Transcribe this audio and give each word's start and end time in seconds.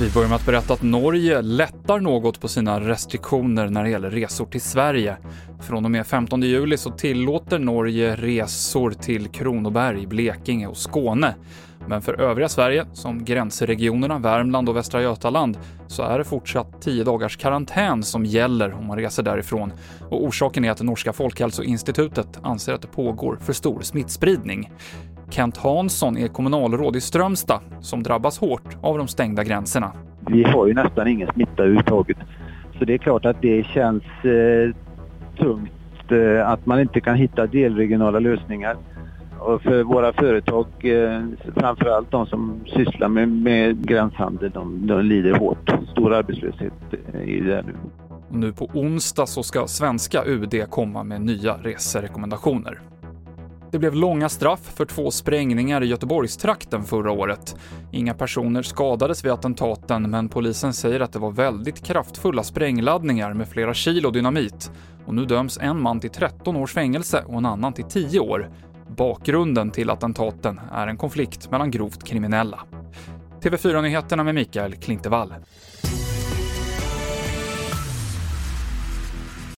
Vi 0.00 0.10
börjar 0.10 0.28
med 0.28 0.36
att 0.36 0.46
berätta 0.46 0.72
att 0.72 0.82
Norge 0.82 1.42
lättar 1.42 2.00
något 2.00 2.40
på 2.40 2.48
sina 2.48 2.80
restriktioner 2.80 3.68
när 3.68 3.84
det 3.84 3.90
gäller 3.90 4.10
resor 4.10 4.46
till 4.46 4.60
Sverige. 4.60 5.16
Från 5.60 5.84
och 5.84 5.90
med 5.90 6.06
15 6.06 6.42
juli 6.42 6.76
så 6.76 6.90
tillåter 6.90 7.58
Norge 7.58 8.16
resor 8.16 8.90
till 8.90 9.28
Kronoberg, 9.28 10.06
Blekinge 10.06 10.66
och 10.66 10.76
Skåne. 10.76 11.34
Men 11.86 12.02
för 12.02 12.20
övriga 12.20 12.48
Sverige, 12.48 12.86
som 12.92 13.24
gränsregionerna 13.24 14.18
Värmland 14.18 14.68
och 14.68 14.76
Västra 14.76 15.02
Götaland, 15.02 15.58
så 15.86 16.02
är 16.02 16.18
det 16.18 16.24
fortsatt 16.24 16.82
10 16.82 17.04
dagars 17.04 17.36
karantän 17.36 18.02
som 18.02 18.24
gäller 18.24 18.72
om 18.72 18.86
man 18.86 18.98
reser 18.98 19.22
därifrån. 19.22 19.72
Och 20.08 20.24
orsaken 20.24 20.64
är 20.64 20.70
att 20.70 20.78
det 20.78 20.84
norska 20.84 21.12
folkhälsoinstitutet 21.12 22.38
anser 22.42 22.74
att 22.74 22.82
det 22.82 22.88
pågår 22.88 23.38
för 23.40 23.52
stor 23.52 23.80
smittspridning. 23.82 24.70
Kent 25.30 25.56
Hansson 25.56 26.16
är 26.16 26.28
kommunalråd 26.28 26.96
i 26.96 27.00
Strömstad 27.00 27.60
som 27.80 28.02
drabbas 28.02 28.38
hårt 28.38 28.76
av 28.82 28.98
de 28.98 29.08
stängda 29.08 29.44
gränserna. 29.44 29.92
Vi 30.26 30.44
har 30.44 30.66
ju 30.66 30.74
nästan 30.74 31.08
ingen 31.08 31.28
smitta 31.32 31.62
överhuvudtaget. 31.62 32.18
Så 32.78 32.84
det 32.84 32.94
är 32.94 32.98
klart 32.98 33.24
att 33.24 33.42
det 33.42 33.66
känns 33.66 34.02
eh, 34.24 34.74
tungt 35.38 36.12
eh, 36.12 36.48
att 36.48 36.66
man 36.66 36.80
inte 36.80 37.00
kan 37.00 37.14
hitta 37.14 37.46
delregionala 37.46 38.18
lösningar. 38.18 38.76
Och 39.38 39.62
för 39.62 39.82
våra 39.82 40.12
företag, 40.12 40.66
eh, 40.80 41.22
framförallt 41.54 42.10
de 42.10 42.26
som 42.26 42.60
sysslar 42.66 43.08
med, 43.08 43.28
med 43.28 43.86
gränshandel, 43.88 44.50
de, 44.50 44.86
de 44.86 45.04
lider 45.04 45.34
hårt. 45.34 45.70
Stor 45.92 46.14
arbetslöshet 46.14 46.72
eh, 47.12 47.20
i 47.20 47.40
det 47.40 47.62
nu. 47.66 47.74
Nu 48.32 48.52
på 48.52 48.68
onsdag 48.74 49.26
så 49.26 49.42
ska 49.42 49.66
svenska 49.66 50.24
UD 50.26 50.70
komma 50.70 51.02
med 51.02 51.20
nya 51.20 51.54
reserekommendationer. 51.54 52.80
Det 53.70 53.78
blev 53.78 53.94
långa 53.94 54.28
straff 54.28 54.72
för 54.74 54.84
två 54.84 55.10
sprängningar 55.10 55.82
i 55.82 55.86
Göteborgstrakten 55.86 56.84
förra 56.84 57.12
året. 57.12 57.56
Inga 57.92 58.14
personer 58.14 58.62
skadades 58.62 59.24
vid 59.24 59.32
attentaten, 59.32 60.10
men 60.10 60.28
polisen 60.28 60.72
säger 60.72 61.00
att 61.00 61.12
det 61.12 61.18
var 61.18 61.30
väldigt 61.30 61.84
kraftfulla 61.84 62.42
sprängladdningar 62.42 63.34
med 63.34 63.48
flera 63.48 63.74
kilo 63.74 64.10
dynamit. 64.10 64.70
Och 65.06 65.14
nu 65.14 65.24
döms 65.24 65.58
en 65.62 65.82
man 65.82 66.00
till 66.00 66.10
13 66.10 66.56
års 66.56 66.72
fängelse 66.72 67.24
och 67.26 67.38
en 67.38 67.46
annan 67.46 67.72
till 67.72 67.84
10 67.84 68.20
år. 68.20 68.50
Bakgrunden 68.96 69.70
till 69.70 69.90
attentaten 69.90 70.60
är 70.72 70.86
en 70.86 70.96
konflikt 70.96 71.50
mellan 71.50 71.70
grovt 71.70 72.04
kriminella. 72.04 72.60
TV4-nyheterna 73.42 74.24
med 74.24 74.34
Mikael 74.34 74.74
Klintevall. 74.74 75.34